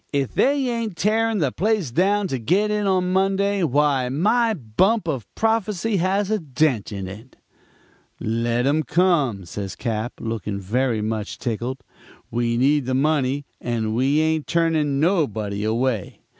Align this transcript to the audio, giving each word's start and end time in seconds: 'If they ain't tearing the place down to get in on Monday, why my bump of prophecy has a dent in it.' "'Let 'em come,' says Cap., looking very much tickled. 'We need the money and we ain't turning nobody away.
'If 0.11 0.33
they 0.33 0.67
ain't 0.67 0.97
tearing 0.97 1.37
the 1.37 1.51
place 1.51 1.91
down 1.91 2.27
to 2.29 2.39
get 2.39 2.71
in 2.71 2.87
on 2.87 3.13
Monday, 3.13 3.61
why 3.61 4.09
my 4.09 4.55
bump 4.55 5.07
of 5.07 5.27
prophecy 5.35 5.97
has 5.97 6.31
a 6.31 6.39
dent 6.39 6.91
in 6.91 7.07
it.' 7.07 7.35
"'Let 8.19 8.65
'em 8.65 8.81
come,' 8.81 9.45
says 9.45 9.75
Cap., 9.75 10.13
looking 10.19 10.59
very 10.59 11.03
much 11.03 11.37
tickled. 11.37 11.83
'We 12.31 12.57
need 12.57 12.85
the 12.87 12.95
money 12.95 13.45
and 13.61 13.93
we 13.93 14.19
ain't 14.21 14.47
turning 14.47 14.99
nobody 14.99 15.63
away. 15.63 16.21